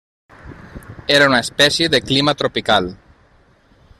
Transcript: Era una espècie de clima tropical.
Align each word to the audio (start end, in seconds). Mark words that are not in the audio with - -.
Era 1.17 1.27
una 1.33 1.41
espècie 1.45 1.91
de 1.97 2.01
clima 2.09 2.37
tropical. 2.41 2.91